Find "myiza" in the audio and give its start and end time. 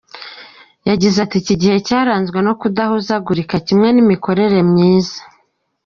4.71-5.19